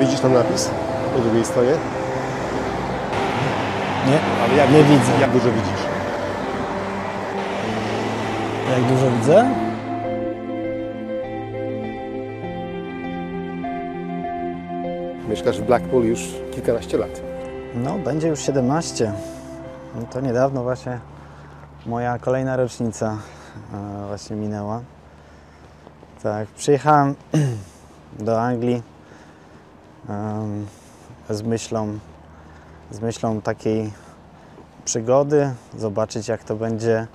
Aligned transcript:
Widzisz 0.00 0.20
tam 0.20 0.32
napis 0.34 0.70
po 1.14 1.20
drugiej 1.20 1.44
stronie? 1.44 1.72
Nie, 4.06 4.18
Ale 4.44 4.54
jak 4.54 4.70
nie 4.72 4.82
widzę. 4.84 5.12
Jak 5.20 5.30
dużo 5.30 5.44
widzisz? 5.52 5.82
Jak 8.70 8.82
dużo 8.82 9.10
widzę? 9.10 9.50
Mieszkasz 15.28 15.60
w 15.60 15.64
Blackpool 15.64 16.04
już 16.04 16.20
kilkanaście 16.54 16.98
lat. 16.98 17.20
No, 17.74 17.98
będzie 17.98 18.28
już 18.28 18.40
17. 18.40 19.12
No 19.94 20.02
to 20.12 20.20
niedawno 20.20 20.62
właśnie 20.62 20.98
moja 21.86 22.18
kolejna 22.18 22.56
rocznica 22.56 23.16
e, 23.74 24.06
właśnie 24.06 24.36
minęła. 24.36 24.80
Tak, 26.22 26.48
przyjechałem 26.48 27.14
do 28.18 28.42
Anglii 28.42 28.82
z 31.30 31.42
myślą, 31.42 31.98
z 32.90 33.00
myślą 33.00 33.40
takiej 33.40 33.92
przygody, 34.84 35.54
zobaczyć 35.78 36.28
jak 36.28 36.44
to 36.44 36.56
będzie. 36.56 37.06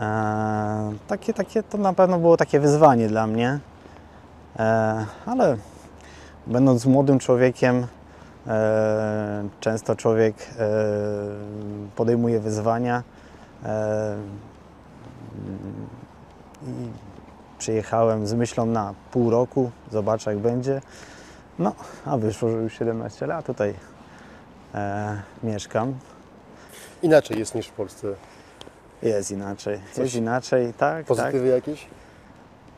E, 0.00 0.92
takie, 1.08 1.34
takie, 1.34 1.62
to 1.62 1.78
na 1.78 1.92
pewno 1.92 2.18
było 2.18 2.36
takie 2.36 2.60
wyzwanie 2.60 3.08
dla 3.08 3.26
mnie, 3.26 3.58
e, 4.58 5.06
ale 5.26 5.56
będąc 6.46 6.86
młodym 6.86 7.18
człowiekiem, 7.18 7.86
E, 8.48 9.48
Często 9.60 9.96
człowiek 9.96 10.34
podejmuje 11.96 12.40
wyzwania 12.40 13.02
i 16.62 16.90
przyjechałem 17.58 18.26
z 18.26 18.34
myślą 18.34 18.66
na 18.66 18.94
pół 19.10 19.30
roku, 19.30 19.70
zobaczę 19.92 20.30
jak 20.30 20.38
będzie. 20.38 20.80
No, 21.58 21.74
a 22.06 22.16
wyszło, 22.16 22.50
że 22.50 22.56
już 22.56 22.78
17 22.78 23.26
lat 23.26 23.46
tutaj 23.46 23.74
e, 24.74 25.22
mieszkam. 25.42 25.94
Inaczej 27.02 27.38
jest 27.38 27.54
niż 27.54 27.66
w 27.66 27.72
Polsce. 27.72 28.08
Jest 29.02 29.30
inaczej, 29.30 29.80
Coś 29.92 30.04
jest 30.04 30.14
inaczej, 30.14 30.66
tak, 30.66 30.76
tak. 30.78 31.06
Pozytywy 31.06 31.48
jakieś? 31.48 31.86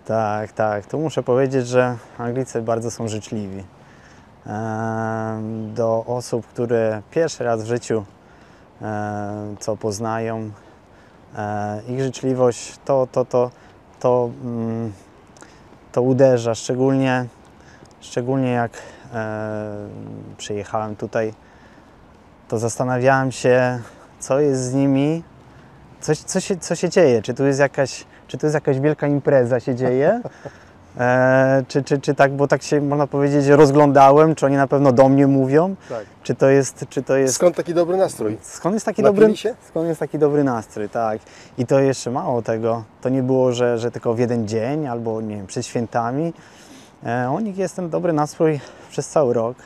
Tak, 0.07 0.53
tak. 0.53 0.87
Tu 0.87 0.99
muszę 0.99 1.23
powiedzieć, 1.23 1.67
że 1.69 1.97
Anglicy 2.19 2.63
bardzo 2.63 2.91
są 2.91 3.09
życzliwi 3.09 3.65
em, 4.47 5.75
do 5.75 6.05
osób, 6.07 6.47
które 6.47 7.03
pierwszy 7.11 7.45
raz 7.45 7.63
w 7.63 7.67
życiu 7.67 8.05
em, 8.83 9.57
co 9.61 9.77
poznają. 9.77 10.51
E, 11.37 11.81
Ich 11.89 12.01
życzliwość 12.01 12.79
to, 12.85 13.09
to, 13.13 13.25
to, 13.25 13.51
to, 14.01 14.31
mm, 14.45 14.93
to 15.93 16.03
uderza, 16.03 16.55
szczególnie, 16.55 17.27
szczególnie 18.01 18.51
jak 18.51 18.73
e, 19.15 19.89
przyjechałem 20.37 20.97
tutaj, 20.97 21.35
to 22.49 22.59
zastanawiałem 22.59 23.33
się, 23.33 23.81
co 24.19 24.41
jest 24.41 24.61
z 24.63 24.75
nimi, 24.75 25.23
coś, 26.01 26.19
co, 26.19 26.41
się, 26.41 26.57
co 26.57 26.75
się 26.75 26.89
dzieje, 26.89 27.23
czy 27.23 27.35
tu 27.35 27.47
jest 27.47 27.61
jakaś, 27.61 28.05
czy 28.29 28.39
tu 28.39 28.47
jest 28.47 28.55
jakaś 28.55 28.81
wielka 28.81 29.07
impreza 29.07 29.61
się 29.61 29.75
dzieje, 29.75 30.21
e, 30.99 31.65
czy, 31.69 31.83
czy, 31.83 31.99
czy 32.01 32.15
tak, 32.15 32.33
bo 32.33 32.49
tak 32.49 32.63
się 32.63 32.81
można 32.81 33.07
powiedzieć 33.07 33.47
rozglądałem, 33.47 34.35
czy 34.35 34.47
oni 34.47 34.57
na 34.57 34.67
pewno 34.67 34.93
do 34.93 35.09
mnie 35.09 35.27
mówią, 35.27 35.77
Tak. 35.89 36.05
czy 36.23 36.35
to 36.35 36.49
jest, 36.49 36.85
czy 36.89 37.03
to 37.03 37.17
jest... 37.17 37.35
Skąd 37.35 37.57
taki 37.57 37.75
dobry 37.75 37.97
nastrój? 37.97 38.39
Skąd 38.43 38.75
jest 38.75 38.87
taki 38.87 39.03
Napili 39.03 39.21
dobry, 39.21 39.37
się? 39.37 39.55
skąd 39.69 39.89
jest 39.89 40.01
taki 40.01 40.19
dobry 40.19 40.45
nastrój, 40.45 40.89
tak. 40.89 41.21
I 41.59 41.67
to 41.67 41.81
jeszcze 41.81 42.11
mało 42.11 42.43
tego. 42.43 42.85
To 43.01 43.09
nie 43.09 43.23
było, 43.23 43.53
że, 43.53 43.79
że 43.79 43.91
tylko 43.91 44.15
w 44.15 44.19
jeden 44.19 44.49
dzień 44.49 44.87
albo 44.87 45.21
nie 45.21 45.37
wiem, 45.37 45.47
przed 45.47 45.67
świętami. 45.67 46.33
E, 47.05 47.31
u 47.31 47.41
nich 47.41 47.59
jest 47.59 47.77
ten 47.77 47.91
dobry 47.91 48.13
nastrój 48.13 48.61
przez 48.91 49.09
cały 49.09 49.35
rok. 49.35 49.57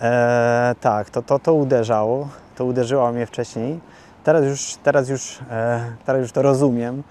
E, 0.00 0.74
tak, 0.80 1.10
to, 1.10 1.22
to, 1.22 1.38
to 1.38 1.54
uderzało. 1.54 2.28
To 2.56 2.64
uderzyło 2.64 3.12
mnie 3.12 3.26
wcześniej. 3.26 3.80
Teraz 4.24 4.44
już, 4.44 4.76
teraz 4.82 5.08
już, 5.08 5.38
e, 5.50 5.80
teraz 6.06 6.22
już 6.22 6.32
to 6.32 6.42
rozumiem. 6.42 7.02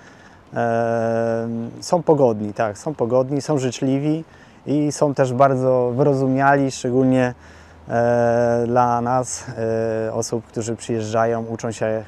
E, 0.53 1.47
są 1.81 2.03
pogodni, 2.03 2.53
tak, 2.53 2.77
są 2.77 2.95
pogodni, 2.95 3.41
są 3.41 3.57
życzliwi 3.57 4.23
i 4.65 4.91
są 4.91 5.13
też 5.13 5.33
bardzo 5.33 5.91
wyrozumiali, 5.95 6.71
szczególnie 6.71 7.33
e, 7.89 8.63
dla 8.67 9.01
nas, 9.01 9.45
e, 10.07 10.13
osób, 10.13 10.45
którzy 10.45 10.75
przyjeżdżają, 10.75 11.45
uczą 11.45 11.71
się 11.71 12.03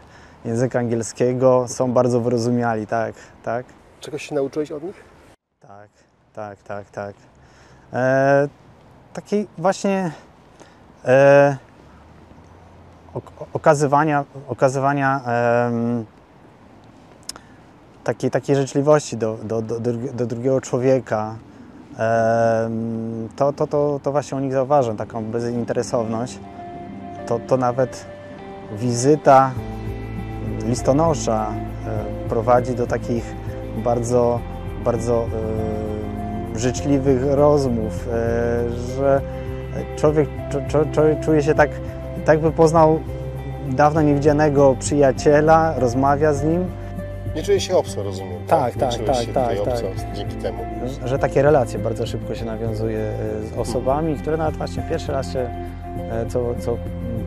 języka 0.45 0.79
angielskiego, 0.79 1.65
są 1.67 1.91
bardzo 1.91 2.21
wyrozumiali, 2.21 2.87
tak, 2.87 3.15
tak. 3.43 3.65
Czegoś 3.99 4.29
się 4.29 4.35
nauczyłeś 4.35 4.71
od 4.71 4.83
nich? 4.83 5.03
Tak, 5.59 5.89
tak, 6.39 6.63
tak, 6.63 6.89
tak. 6.89 7.15
E, 7.93 8.47
takiej 9.13 9.47
właśnie 9.57 10.11
e, 11.05 11.57
ok- 13.13 13.47
okazywania, 13.53 14.25
okazywania 14.47 15.21
em, 15.25 16.05
takiej, 18.03 18.31
takiej 18.31 18.55
życzliwości 18.55 19.17
do, 19.17 19.37
do, 19.43 19.61
do, 19.61 19.79
do, 20.13 20.25
drugiego 20.25 20.61
człowieka. 20.61 21.35
Em, 21.97 23.29
to, 23.35 23.53
to, 23.53 23.67
to, 23.67 23.99
to 24.03 24.11
właśnie 24.11 24.37
u 24.37 24.41
nich 24.41 24.53
zauważam, 24.53 24.97
taką 24.97 25.25
bezinteresowność. 25.25 26.39
To, 27.27 27.39
to 27.39 27.57
nawet 27.57 28.05
wizyta 28.71 29.51
listonosza 30.65 31.47
e, 31.47 32.29
prowadzi 32.29 32.75
do 32.75 32.87
takich 32.87 33.35
bardzo, 33.83 34.39
bardzo 34.83 35.25
e, 35.25 35.98
życzliwych 36.55 37.21
rozmów, 37.33 38.07
e, 38.13 38.69
że 38.97 39.21
człowiek, 39.95 40.29
czu- 40.51 40.61
czu- 40.67 40.91
człowiek 40.91 41.19
czuje 41.19 41.43
się 41.43 41.55
tak, 41.55 41.69
tak 42.25 42.39
by 42.39 42.51
poznał 42.51 42.99
dawno 43.69 44.01
niewidzianego 44.01 44.75
przyjaciela, 44.79 45.73
rozmawia 45.77 46.33
z 46.33 46.43
nim, 46.43 46.65
Nie 47.35 47.43
czuję 47.43 47.59
się 47.59 47.77
obco, 47.77 48.03
rozumiem. 48.03 48.45
Tak, 48.47 48.75
tak, 48.75 48.93
tak, 48.95 49.05
tak, 49.05 49.25
tak. 49.33 49.59
obco 49.59 49.83
dzięki 50.15 50.35
temu. 50.35 50.57
że 51.05 51.19
takie 51.19 51.41
relacje 51.41 51.79
bardzo 51.79 52.05
szybko 52.07 52.35
się 52.35 52.45
nawiązuje 52.45 52.99
e, 52.99 53.13
z 53.47 53.57
osobami, 53.57 54.15
które 54.15 54.37
nawet 54.37 54.57
właśnie 54.57 54.83
pierwszy 54.89 55.11
raz 55.11 55.33
się 55.33 55.39
e, 55.39 56.25
co, 56.27 56.55
co 56.59 56.77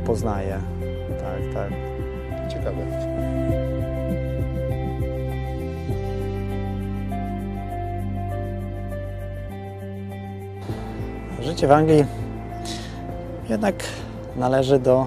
poznaje. 0.07 0.59
Tak, 1.21 1.55
tak. 1.55 1.71
Ciekawe. 2.51 2.77
Życie 11.53 11.67
w 11.67 11.73
Anglii 11.73 12.05
jednak 13.49 13.75
należy 14.37 14.79
do 14.79 15.07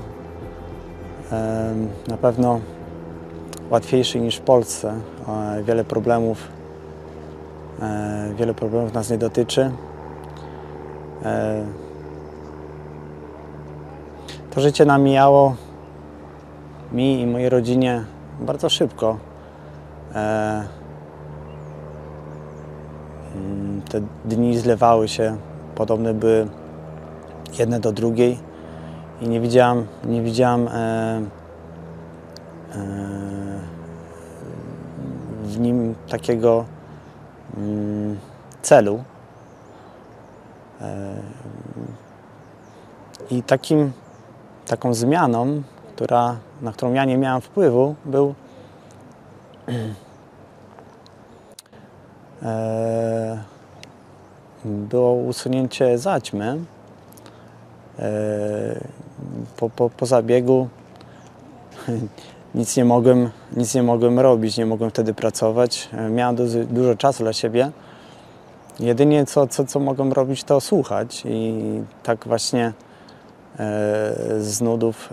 na 2.07 2.17
pewno 2.17 2.59
łatwiejszej 3.69 4.21
niż 4.21 4.35
w 4.35 4.41
Polsce. 4.41 4.93
E, 5.27 5.63
Wiele 5.63 5.83
problemów, 5.83 6.47
e, 7.81 8.33
wiele 8.35 8.53
problemów 8.53 8.93
nas 8.93 9.09
nie 9.09 9.17
dotyczy. 9.17 9.71
E, 11.23 11.65
To 14.55 14.61
życie 14.61 14.85
nam 14.85 15.03
mijało 15.03 15.55
mi 16.91 17.21
i 17.21 17.27
mojej 17.27 17.49
rodzinie 17.49 18.05
bardzo 18.39 18.69
szybko. 18.69 19.17
Mm, 23.35 23.81
Te 23.89 24.01
dni 24.25 24.57
zlewały 24.57 25.07
się 25.07 25.37
podobne 25.75 26.13
były 26.13 26.47
jedne 27.59 27.79
do 27.79 27.91
drugiej 27.91 28.39
i 29.21 29.27
nie 29.27 29.41
widziałam, 29.41 29.87
nie 30.03 30.21
widziałam 30.21 30.67
e, 30.67 30.71
e, 30.71 31.25
w 35.43 35.59
nim 35.59 35.95
takiego 36.09 36.65
mm, 37.57 38.19
celu. 38.61 39.03
E, 40.81 41.15
I 43.29 43.43
takim, 43.43 43.91
taką 44.67 44.93
zmianą, 44.93 45.61
która, 45.95 46.35
na 46.61 46.71
którą 46.71 46.93
ja 46.93 47.05
nie 47.05 47.17
miałam 47.17 47.41
wpływu, 47.41 47.95
był 48.05 48.35
e, 52.43 53.54
było 54.65 55.13
usunięcie 55.13 55.97
zaćmy. 55.97 56.57
E, 57.99 58.79
Po, 59.57 59.69
po, 59.69 59.89
po 59.89 60.05
zabiegu 60.05 60.67
nic 62.55 62.77
nie, 62.77 62.85
mogłem, 62.85 63.29
nic 63.57 63.75
nie 63.75 63.83
mogłem 63.83 64.19
robić, 64.19 64.57
nie 64.57 64.65
mogłem 64.65 64.89
wtedy 64.89 65.13
pracować. 65.13 65.89
E, 65.93 66.09
Miałem 66.09 66.35
dużo, 66.69 66.95
czasu 66.95 67.23
dla 67.23 67.33
siebie. 67.33 67.71
Jedynie 68.79 69.25
co, 69.25 69.47
co, 69.47 69.65
co 69.65 69.79
mogłem 69.79 70.13
robić, 70.13 70.43
to 70.43 70.61
słuchać 70.61 71.23
i 71.25 71.61
tak 72.03 72.27
właśnie 72.27 72.65
e, 72.65 72.73
z 74.39 74.61
nudów 74.61 75.09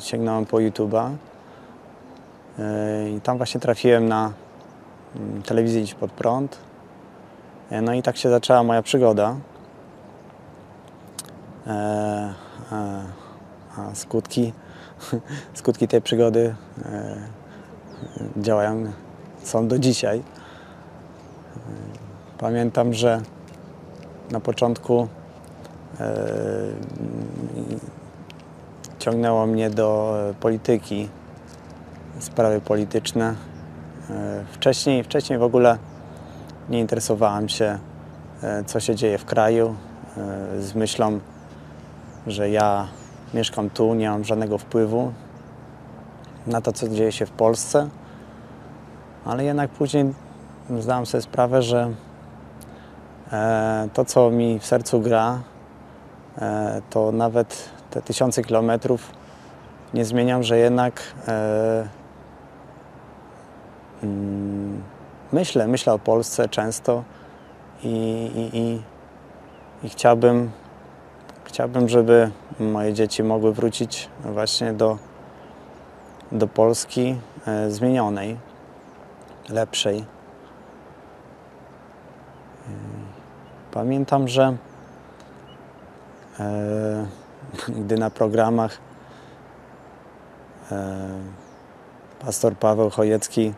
sięgnąłem 0.00 0.46
po 0.46 0.56
YouTube'a 0.56 1.10
i 3.16 3.20
tam 3.20 3.36
właśnie 3.36 3.60
trafiłem 3.60 4.08
na 4.08 4.32
mm, 5.16 5.42
telewizję 5.42 5.94
Pod 6.00 6.12
Prąd. 6.12 6.58
E, 7.70 7.82
No 7.82 7.94
i 7.94 8.02
tak 8.02 8.16
się 8.16 8.30
zaczęła 8.30 8.62
moja 8.62 8.82
przygoda. 8.82 9.36
E, 11.66 12.34
a, 13.76 13.94
skutki, 13.94 14.52
skutki 15.54 15.88
tej 15.88 16.02
przygody 16.02 16.54
e, 16.84 17.16
działają, 18.36 18.92
są 19.42 19.68
do 19.68 19.78
dzisiaj. 19.78 20.22
Pamiętam, 22.38 22.94
że 22.94 23.20
na 24.30 24.40
początku 24.40 25.08
ciągnęło 28.98 29.46
mnie 29.46 29.70
do 29.70 30.16
polityki, 30.40 31.08
sprawy 32.18 32.60
polityczne. 32.60 33.34
Wcześniej, 34.52 35.04
wcześniej 35.04 35.38
w 35.38 35.42
ogóle 35.42 35.78
nie 36.68 36.80
interesowałem 36.80 37.48
się, 37.48 37.78
e, 38.42 38.64
co 38.64 38.80
się 38.80 38.94
dzieje 38.94 39.18
w 39.18 39.24
kraju, 39.24 39.74
e, 40.16 40.62
z 40.62 40.74
myślą, 40.74 41.20
że 42.26 42.50
ja 42.50 42.88
mieszkam 43.34 43.70
tu, 43.70 43.94
nie 43.94 44.10
mam 44.10 44.24
żadnego 44.24 44.58
wpływu 44.58 45.12
na 46.46 46.60
to, 46.60 46.72
co 46.72 46.88
dzieje 46.88 47.12
się 47.12 47.26
w 47.26 47.30
Polsce, 47.30 47.88
ale 49.24 49.44
jednak 49.44 49.70
później 49.70 50.14
zdałem 50.78 51.06
sobie 51.06 51.22
sprawę, 51.22 51.62
że 51.62 51.90
e, 53.32 53.88
to, 53.92 54.04
co 54.04 54.30
mi 54.30 54.58
w 54.58 54.66
sercu 54.66 55.00
gra, 55.00 55.40
to 56.90 57.12
nawet 57.12 57.68
te 57.90 58.02
tysiące 58.02 58.42
kilometrów 58.42 59.12
nie 59.94 60.04
zmieniam, 60.04 60.42
że 60.42 60.58
jednak 60.58 61.02
mm, 64.02 64.82
myślę, 65.34 65.66
myślę 65.68 65.92
o 65.92 65.98
Polsce 65.98 66.48
często 66.48 67.04
i, 67.82 67.88
i, 68.34 68.58
i, 68.58 68.82
i 69.86 69.88
chciałbym, 69.88 70.50
chciałbym, 71.44 71.88
żeby 71.88 72.30
moje 72.60 72.92
dzieci 72.92 73.22
mogły 73.22 73.52
wrócić 73.52 74.08
właśnie 74.24 74.72
do, 74.72 74.98
do 76.32 76.46
Polski 76.46 77.16
e, 77.46 77.70
zmienionej, 77.70 78.36
lepszej. 79.48 80.04
Pamiętam, 83.70 84.28
że 84.28 84.56
e, 86.40 87.06
gdy 87.80 87.98
na 87.98 88.10
programach 88.10 88.78
e, 90.72 91.08
pastor 92.24 92.56
Paweł 92.56 92.90
Chojecki 92.90 93.52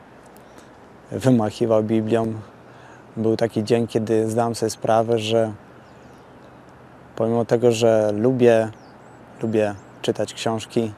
wymachiwał 1.10 1.82
Biblią, 1.82 2.34
był 3.16 3.36
taki 3.36 3.64
dzień, 3.64 3.86
kiedy 3.86 4.30
zdałem 4.30 4.54
sobie 4.54 4.70
sprawę, 4.70 5.18
że 5.18 5.52
pomimo 7.16 7.44
tego, 7.44 7.72
że 7.72 8.12
lubię, 8.12 8.68
lubię 9.42 9.74
czytać 10.02 10.34
książki, 10.34 10.92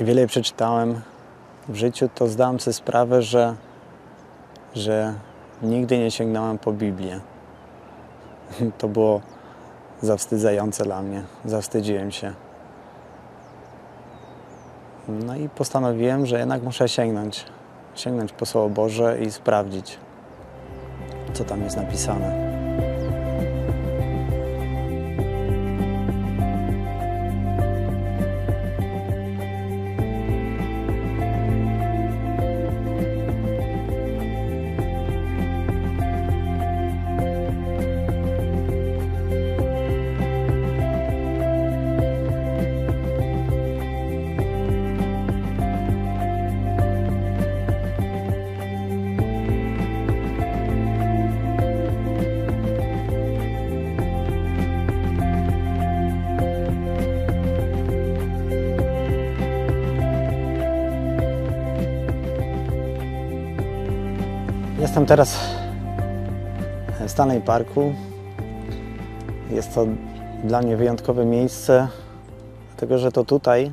i 0.00 0.04
wiele 0.04 0.26
przeczytałem 0.26 1.00
w 1.68 1.76
życiu, 1.76 2.08
to 2.14 2.28
zdałem 2.28 2.60
sobie 2.60 2.74
sprawę, 2.74 3.22
że, 3.22 3.54
że 4.74 5.14
nigdy 5.62 5.98
nie 5.98 6.10
sięgnąłem 6.10 6.58
po 6.58 6.72
Biblię. 6.72 7.20
To 8.78 8.88
było 8.88 9.20
zawstydzające 10.02 10.84
dla 10.84 11.02
mnie. 11.02 11.22
Zawstydziłem 11.44 12.10
się. 12.10 12.32
No 15.10 15.36
i 15.36 15.48
postanowiłem, 15.48 16.26
że 16.26 16.38
jednak 16.38 16.62
muszę 16.62 16.88
sięgnąć. 16.88 17.44
Sięgnąć 17.94 18.32
po 18.32 18.46
Słowo 18.46 18.68
Boże 18.68 19.18
i 19.20 19.30
sprawdzić, 19.30 19.98
co 21.32 21.44
tam 21.44 21.62
jest 21.62 21.76
napisane. 21.76 22.49
Jestem 64.80 65.06
teraz 65.06 65.38
w 67.00 67.10
Stanley 67.10 67.40
Parku. 67.40 67.94
Jest 69.50 69.74
to 69.74 69.86
dla 70.44 70.62
mnie 70.62 70.76
wyjątkowe 70.76 71.24
miejsce, 71.24 71.88
dlatego 72.68 72.98
że 72.98 73.12
to 73.12 73.24
tutaj 73.24 73.72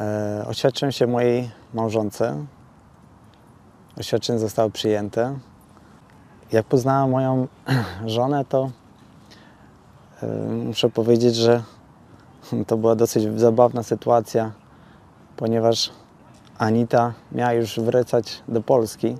e, 0.00 0.44
oświadczyłem 0.46 0.92
się 0.92 1.06
mojej 1.06 1.50
małżonce. 1.74 2.44
Oświadczenie 3.98 4.38
zostało 4.38 4.70
przyjęte. 4.70 5.38
Jak 6.52 6.66
poznałam 6.66 7.10
moją 7.10 7.46
żonę, 8.06 8.44
to 8.44 8.70
e, 10.22 10.26
muszę 10.48 10.90
powiedzieć, 10.90 11.34
że 11.34 11.62
to 12.66 12.76
była 12.76 12.96
dosyć 12.96 13.40
zabawna 13.40 13.82
sytuacja, 13.82 14.52
ponieważ 15.36 15.90
Anita 16.60 17.12
miała 17.32 17.52
już 17.52 17.80
wracać 17.80 18.42
do 18.48 18.62
Polski. 18.62 19.16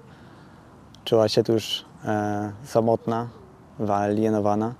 Czuła 1.05 1.29
się 1.29 1.43
tu 1.43 1.53
już 1.53 1.85
e, 2.05 2.53
samotna, 2.65 3.29
wyalienowana. 3.79 4.75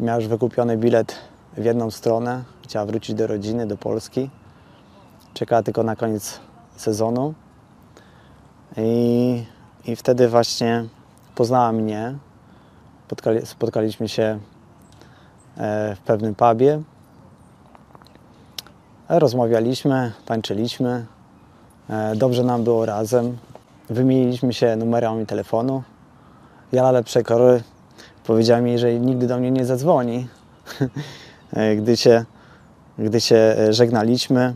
Miała 0.00 0.18
już 0.18 0.28
wykupiony 0.28 0.76
bilet 0.76 1.14
w 1.56 1.64
jedną 1.64 1.90
stronę. 1.90 2.44
Chciała 2.62 2.86
wrócić 2.86 3.16
do 3.16 3.26
rodziny, 3.26 3.66
do 3.66 3.76
Polski. 3.76 4.30
Czekała 5.34 5.62
tylko 5.62 5.82
na 5.82 5.96
koniec 5.96 6.40
sezonu. 6.76 7.34
I, 8.76 9.44
i 9.84 9.96
wtedy 9.96 10.28
właśnie 10.28 10.84
poznała 11.34 11.72
mnie. 11.72 12.14
Spotkali, 13.06 13.46
spotkaliśmy 13.46 14.08
się 14.08 14.38
e, 15.56 15.96
w 15.96 16.00
pewnym 16.00 16.34
pubie. 16.34 16.82
Rozmawialiśmy, 19.08 20.12
tańczyliśmy. 20.26 21.06
E, 21.90 22.16
Dobrze 22.16 22.44
nam 22.44 22.64
było 22.64 22.86
razem. 22.86 23.36
Wymieniliśmy 23.90 24.52
się 24.52 24.76
numerami 24.76 25.26
telefonu. 25.26 25.82
Ja 26.72 26.90
lepsze 26.90 27.22
kory 27.22 27.62
powiedziała 28.24 28.60
mi, 28.60 28.78
że 28.78 28.94
nigdy 29.00 29.26
do 29.26 29.38
mnie 29.38 29.50
nie 29.50 29.64
zadzwoni. 29.64 30.26
E, 31.52 31.76
gdy, 31.76 31.96
się, 31.96 32.24
gdy 32.98 33.20
się 33.20 33.36
e, 33.36 33.72
żegnaliśmy, 33.72 34.54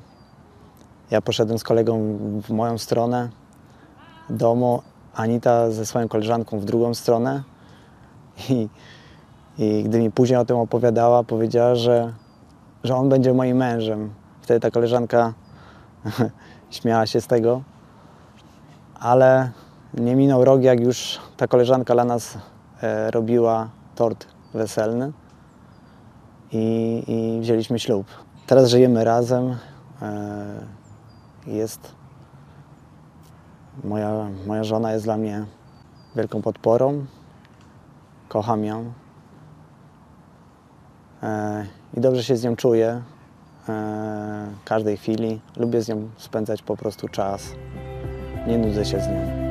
ja 1.11 1.21
poszedłem 1.21 1.59
z 1.59 1.65
kolegą 1.65 2.19
w 2.43 2.51
moją 2.51 2.79
stronę 2.79 3.29
domu, 4.31 4.83
Anita 5.15 5.71
ze 5.71 5.87
swoją 5.87 6.09
koleżanką 6.09 6.59
w 6.59 6.65
drugą 6.65 6.95
stronę. 6.95 7.43
I, 8.51 8.69
i 9.59 9.83
gdy 9.85 9.99
mi 9.99 10.11
później 10.11 10.39
o 10.39 10.45
tym 10.45 10.57
opowiadała, 10.57 11.25
powiedziała, 11.25 11.75
że, 11.75 12.13
że 12.85 12.97
on 12.97 13.09
będzie 13.09 13.35
moim 13.35 13.57
mężem. 13.57 14.11
Wtedy 14.43 14.61
ta 14.61 14.71
koleżanka 14.71 15.33
śmiała 16.71 17.07
się 17.07 17.21
z 17.21 17.27
tego, 17.27 17.63
ale 18.95 19.51
nie 19.95 20.17
minął 20.17 20.45
rok, 20.45 20.63
jak 20.63 20.81
już 20.81 21.21
ta 21.37 21.47
koleżanka 21.47 21.95
dla 21.95 22.05
nas 22.05 22.39
e, 22.83 23.11
robiła 23.11 23.69
tort 23.95 24.27
weselny 24.55 25.13
i, 26.53 27.05
i 27.07 27.41
wzięliśmy 27.41 27.79
ślub. 27.79 28.07
Teraz 28.47 28.71
żyjemy 28.71 29.05
razem. 29.05 29.57
E, 30.03 30.67
jest 31.47 31.95
moja, 33.85 34.29
moja 34.47 34.65
żona 34.65 34.93
jest 34.93 35.05
dla 35.05 35.17
mnie 35.17 35.45
wielką 36.17 36.43
podporą. 36.43 37.05
Kocham 38.29 38.65
ją. 38.65 38.93
E, 41.23 41.67
I 41.95 42.01
dobrze 42.01 42.25
się 42.25 42.37
z 42.37 42.45
nią 42.45 42.57
czuję 42.57 43.03
każdej 44.65 44.97
chwili. 44.97 45.41
Lubię 45.57 45.83
z 45.83 45.89
nią 45.89 46.09
spędzać 46.17 46.63
po 46.63 46.77
prostu 46.77 47.09
czas. 47.09 47.55
Nie 48.47 48.59
nudzę 48.59 48.85
się 48.85 49.01
z 49.01 49.09
nią. 49.09 49.42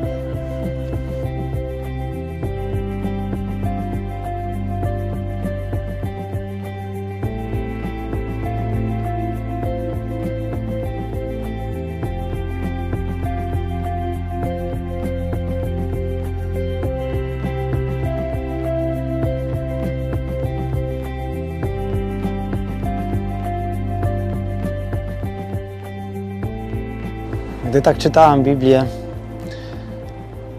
Gdy 27.72 27.82
tak 27.82 27.98
czytałem 27.98 28.44
Biblię, 28.44 28.86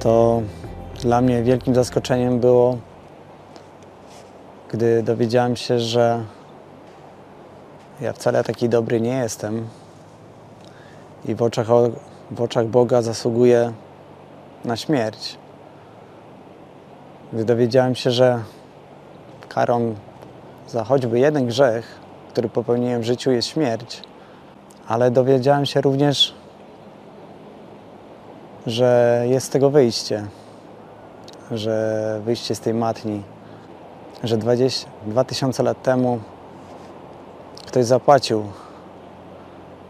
to 0.00 0.42
dla 1.00 1.20
mnie 1.20 1.42
wielkim 1.42 1.74
zaskoczeniem 1.74 2.40
było, 2.40 2.78
gdy 4.70 5.02
dowiedziałem 5.02 5.56
się, 5.56 5.78
że 5.78 6.24
ja 8.00 8.12
wcale 8.12 8.44
taki 8.44 8.68
dobry 8.68 9.00
nie 9.00 9.16
jestem 9.16 9.68
i 11.24 11.34
w 11.34 11.42
oczach, 11.42 11.66
w 12.30 12.40
oczach 12.42 12.66
Boga 12.66 13.02
zasługuję 13.02 13.72
na 14.64 14.76
śmierć. 14.76 15.38
Gdy 17.32 17.44
dowiedziałem 17.44 17.94
się, 17.94 18.10
że 18.10 18.42
karą 19.48 19.94
za 20.68 20.84
choćby 20.84 21.18
jeden 21.18 21.46
grzech, 21.46 22.00
który 22.30 22.48
popełniłem 22.48 23.00
w 23.00 23.04
życiu, 23.04 23.30
jest 23.30 23.48
śmierć, 23.48 24.02
ale 24.88 25.10
dowiedziałem 25.10 25.66
się 25.66 25.80
również, 25.80 26.41
że 28.66 29.22
jest 29.28 29.46
z 29.46 29.50
tego 29.50 29.70
wyjście, 29.70 30.26
że 31.50 32.20
wyjście 32.24 32.54
z 32.54 32.60
tej 32.60 32.74
matni, 32.74 33.22
że 34.24 34.36
20, 34.36 34.90
2000 35.06 35.62
lat 35.62 35.82
temu 35.82 36.20
ktoś 37.66 37.84
zapłacił 37.84 38.44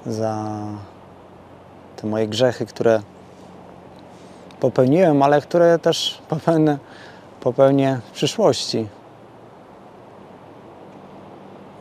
za 0.06 0.48
te 1.96 2.06
moje 2.06 2.28
grzechy, 2.28 2.66
które 2.66 3.02
popełniłem, 4.60 5.22
ale 5.22 5.40
które 5.40 5.78
też 5.78 6.22
popełnię, 6.28 6.78
popełnię 7.40 8.00
w 8.04 8.10
przyszłości. 8.10 8.88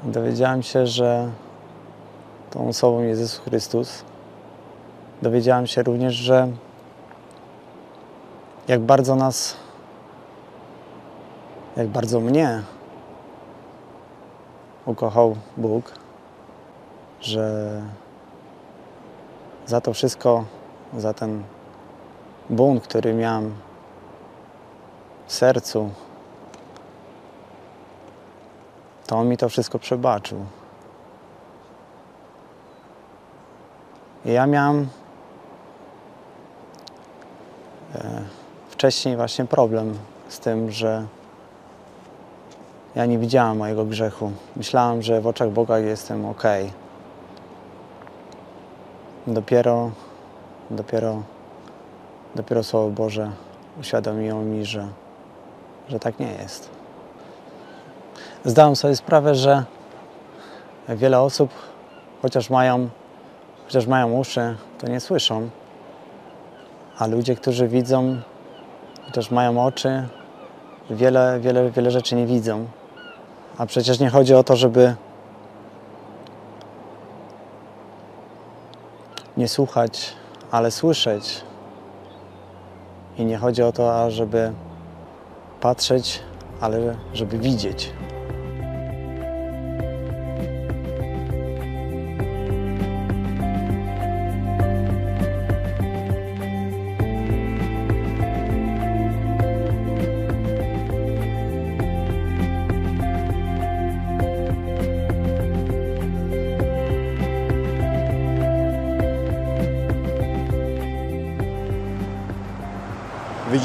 Dowiedziałem 0.03 0.63
się, 0.63 0.87
że 0.87 1.29
tą 2.51 2.67
osobą 2.67 3.01
Jezus 3.01 3.37
Chrystus. 3.37 4.03
Dowiedziałem 5.21 5.67
się 5.67 5.83
również, 5.83 6.13
że 6.13 6.47
jak 8.67 8.81
bardzo 8.81 9.15
nas, 9.15 9.55
jak 11.77 11.87
bardzo 11.87 12.19
mnie 12.19 12.63
ukochał 14.85 15.35
Bóg, 15.57 15.93
że 17.21 17.81
za 19.65 19.81
to 19.81 19.93
wszystko, 19.93 20.45
za 20.97 21.13
ten 21.13 21.43
bunt, 22.49 22.83
który 22.83 23.13
miałem 23.13 23.55
w 25.27 25.33
sercu, 25.33 25.89
to 29.07 29.17
On 29.17 29.27
mi 29.27 29.37
to 29.37 29.49
wszystko 29.49 29.79
przebaczył. 29.79 30.45
I 34.25 34.31
ja 34.31 34.47
miałem 34.47 34.87
e, 37.95 38.40
wcześniej 38.81 39.15
właśnie 39.15 39.45
problem 39.45 39.97
z 40.29 40.39
tym, 40.39 40.71
że 40.71 41.05
ja 42.95 43.05
nie 43.05 43.17
widziałem 43.17 43.57
mojego 43.57 43.85
grzechu. 43.85 44.31
Myślałem, 44.55 45.01
że 45.01 45.21
w 45.21 45.27
oczach 45.27 45.49
Boga 45.49 45.79
jestem 45.79 46.25
ok. 46.25 46.43
Dopiero, 49.27 49.91
dopiero, 50.69 51.23
dopiero 52.35 52.63
Słowo 52.63 52.89
Boże 52.89 53.31
uświadomiło 53.79 54.41
mi, 54.41 54.65
że, 54.65 54.87
że 55.89 55.99
tak 55.99 56.19
nie 56.19 56.31
jest. 56.31 56.69
Zdałem 58.45 58.75
sobie 58.75 58.95
sprawę, 58.95 59.35
że 59.35 59.63
wiele 60.89 61.19
osób, 61.19 61.49
chociaż 62.21 62.49
mają, 62.49 62.89
chociaż 63.65 63.87
mają 63.87 64.13
uszy, 64.13 64.55
to 64.79 64.87
nie 64.87 64.99
słyszą. 64.99 65.49
A 66.97 67.07
ludzie, 67.07 67.35
którzy 67.35 67.67
widzą, 67.67 68.21
chociaż 69.11 69.31
mają 69.31 69.65
oczy, 69.65 70.07
wiele, 70.89 71.39
wiele, 71.39 71.71
wiele 71.71 71.91
rzeczy 71.91 72.15
nie 72.15 72.25
widzą. 72.25 72.65
A 73.57 73.65
przecież 73.65 73.99
nie 73.99 74.09
chodzi 74.09 74.35
o 74.35 74.43
to, 74.43 74.55
żeby 74.55 74.95
nie 79.37 79.47
słuchać, 79.47 80.13
ale 80.51 80.71
słyszeć. 80.71 81.41
I 83.17 83.25
nie 83.25 83.37
chodzi 83.37 83.63
o 83.63 83.71
to, 83.71 84.11
żeby 84.11 84.53
patrzeć, 85.61 86.21
ale 86.61 86.95
żeby 87.13 87.37
widzieć. 87.37 87.91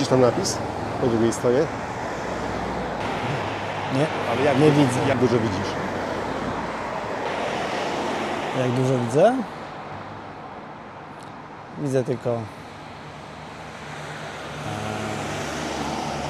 Widzisz 0.06 0.18
tam 0.18 0.20
napis 0.20 0.58
po 1.00 1.06
drugiej 1.06 1.32
stronie? 1.32 1.58
Nie, 3.94 4.06
Ale 4.30 4.42
jak, 4.42 4.58
Nie 4.58 4.70
widzę. 4.70 5.00
Jak 5.08 5.18
dużo 5.18 5.38
widzisz? 5.38 5.72
jak 8.58 8.70
dużo 8.70 8.98
widzę? 8.98 9.36
Widzę 11.78 12.04
tylko 12.04 12.30
e, 12.30 12.38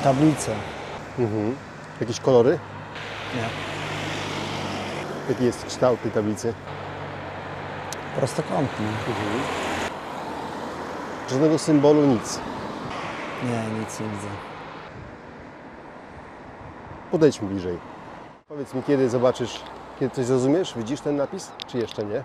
tablicę. 0.04 0.52
Mhm. 1.18 1.56
Jakieś 2.00 2.20
kolory? 2.20 2.58
Nie. 3.34 3.42
Jaki 5.28 5.44
jest 5.44 5.66
kształt 5.66 6.02
tej 6.02 6.10
tablicy? 6.10 6.54
Prostokątny. 8.18 8.86
Mhm. 8.86 9.40
Żadnego 11.30 11.58
symbolu, 11.58 12.06
nic. 12.06 12.40
Nie, 13.44 13.80
nic 13.80 14.00
nie 14.00 14.06
widzę. 14.08 14.28
Podejdźmy 17.10 17.48
bliżej. 17.48 17.78
Powiedz 18.48 18.74
mi, 18.74 18.82
kiedy 18.82 19.08
zobaczysz, 19.08 19.60
kiedy 20.00 20.14
coś 20.14 20.24
zrozumiesz? 20.24 20.74
Widzisz 20.76 21.00
ten 21.00 21.16
napis, 21.16 21.52
czy 21.66 21.78
jeszcze 21.78 22.04
nie? 22.04 22.24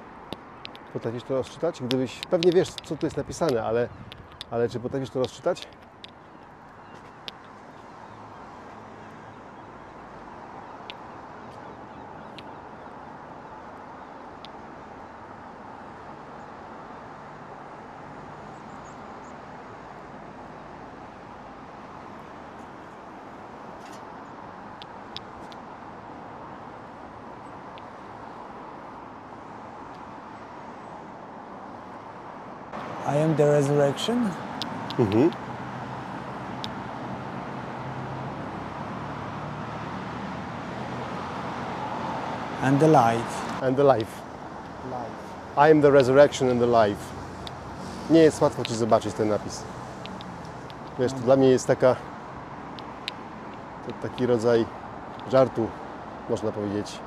Potrafisz 0.94 1.24
to 1.24 1.36
rozczytać? 1.36 1.82
Gdybyś, 1.82 2.20
pewnie 2.30 2.52
wiesz, 2.52 2.70
co 2.70 2.96
tu 2.98 3.06
jest 3.06 3.18
napisane, 3.18 3.64
ale, 3.64 3.90
ale 4.52 4.70
czy 4.70 4.80
potrafisz 4.80 5.10
to 5.10 5.20
rozczytać? 5.20 5.68
I 33.14 33.18
am 33.24 33.36
the 33.36 33.46
resurrection 33.46 34.30
Mhm. 35.00 35.32
and 42.62 42.80
the 42.80 42.88
life. 42.88 43.62
And 43.62 43.76
the 43.78 43.84
life. 43.84 44.22
I 45.58 45.70
am 45.70 45.82
the 45.82 45.92
resurrection 45.92 46.50
and 46.50 46.60
the 46.62 46.68
life. 46.68 47.00
Nie 48.10 48.20
jest 48.24 48.42
łatwo 48.42 48.64
Ci 48.64 48.76
zobaczyć 48.76 49.14
ten 49.14 49.30
napis. 49.30 49.64
Wiesz, 51.00 51.14
to 51.14 51.20
dla 51.20 51.36
mnie 51.36 51.50
jest 51.50 51.68
taka... 51.68 51.96
To 53.88 54.08
taki 54.10 54.26
rodzaj 54.26 54.66
żartu, 55.32 55.68
można 56.30 56.52
powiedzieć, 56.52 57.00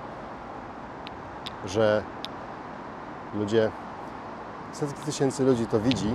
że 1.66 2.02
ludzie, 3.34 3.70
setki 4.74 5.02
tysięcy 5.02 5.44
ludzi 5.44 5.66
to 5.66 5.80
widzi, 5.80 6.10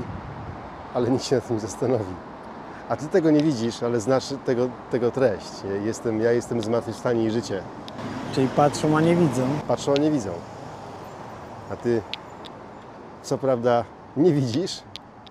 ale 0.94 1.10
nikt 1.10 1.24
się 1.24 1.36
nad 1.36 1.48
tym 1.48 1.56
nie 1.56 1.62
zastanowi. 1.62 2.14
A 2.90 2.96
Ty 2.96 3.08
tego 3.08 3.32
nie 3.32 3.44
widzisz, 3.44 3.84
ale 3.84 4.00
znasz 4.00 4.34
tego, 4.46 4.70
tego 4.92 5.12
treść. 5.12 5.52
Jestem, 5.84 6.22
ja 6.22 6.32
jestem 6.32 6.62
zmartwychwstanie 6.62 7.24
i 7.26 7.32
życie. 7.32 7.62
Czyli 8.34 8.48
patrzą, 8.48 8.98
a 8.98 9.02
nie 9.02 9.16
widzą. 9.16 9.48
patrzą, 9.68 9.94
a 9.98 10.00
nie 10.00 10.12
widzą. 10.12 10.30
A 11.72 11.76
ty, 11.76 12.02
co 13.24 13.38
prawda, 13.38 13.84
nie 14.18 14.34
widzisz, 14.34 14.84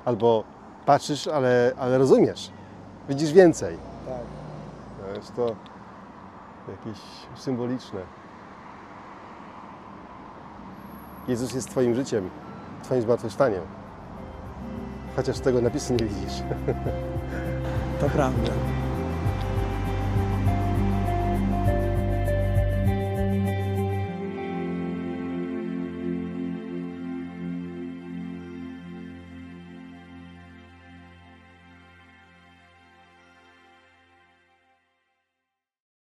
albo 0.05 0.45
patrzysz, 0.87 1.27
ale, 1.27 1.73
ale 1.79 1.99
rozumiesz. 1.99 2.51
Widzisz 3.09 3.33
więcej. 3.33 3.79
Tak. 4.07 4.21
No, 5.09 5.15
Jest 5.17 5.37
to 5.37 5.47
jakieś 6.69 7.03
symboliczne. 7.37 8.01
Jezus 11.29 11.55
jest 11.55 11.71
Twoim 11.71 11.95
życiem, 11.95 12.31
Twoim 12.83 13.03
zmartwychwstaniem. 13.03 13.63
chociaż 15.17 15.39
tego 15.41 15.61
napisu 15.61 15.93
nie 15.93 16.07
widzisz. 16.07 16.43
To 18.01 18.09
prawda. 18.09 18.53